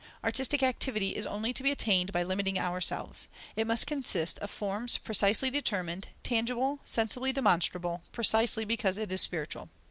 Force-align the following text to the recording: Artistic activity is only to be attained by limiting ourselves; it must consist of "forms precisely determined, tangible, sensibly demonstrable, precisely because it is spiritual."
Artistic 0.23 0.63
activity 0.63 1.15
is 1.15 1.27
only 1.27 1.53
to 1.53 1.61
be 1.61 1.69
attained 1.69 2.11
by 2.11 2.23
limiting 2.23 2.57
ourselves; 2.57 3.27
it 3.55 3.67
must 3.67 3.85
consist 3.85 4.39
of 4.39 4.49
"forms 4.49 4.97
precisely 4.97 5.51
determined, 5.51 6.07
tangible, 6.23 6.79
sensibly 6.85 7.31
demonstrable, 7.31 8.01
precisely 8.11 8.65
because 8.65 8.97
it 8.97 9.11
is 9.11 9.21
spiritual." 9.21 9.69